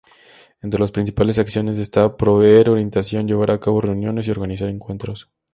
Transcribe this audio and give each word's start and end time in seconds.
Entre 0.63 0.81
sus 0.81 0.91
principales 0.91 1.37
acciones 1.37 1.77
está 1.77 2.17
proveer 2.17 2.71
orientación, 2.71 3.27
llevar 3.27 3.51
a 3.51 3.59
cabo 3.59 3.81
reuniones 3.81 4.27
y 4.27 4.31
organizar 4.31 4.67
encuentros. 4.67 5.29